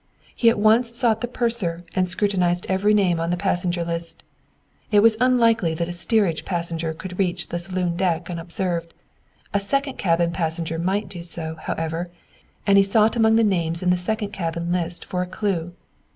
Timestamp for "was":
5.01-5.15